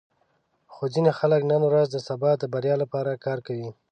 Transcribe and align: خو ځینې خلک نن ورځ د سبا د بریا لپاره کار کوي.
خو 0.73 0.83
ځینې 0.93 1.11
خلک 1.19 1.41
نن 1.51 1.61
ورځ 1.69 1.87
د 1.91 1.97
سبا 2.07 2.31
د 2.37 2.43
بریا 2.53 2.75
لپاره 2.83 3.21
کار 3.25 3.39
کوي. 3.47 3.69